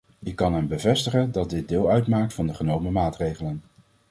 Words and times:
Ik 0.19 0.35
kan 0.35 0.53
hem 0.53 0.67
bevestigen 0.67 1.31
dat 1.31 1.49
dit 1.49 1.67
deel 1.67 1.89
uitmaakt 1.89 2.33
van 2.33 2.47
de 2.47 2.53
genomen 2.53 2.91
maatregelen. 2.91 3.61